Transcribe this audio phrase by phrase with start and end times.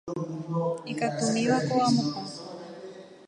[0.91, 2.21] Ikatumívako amokõ.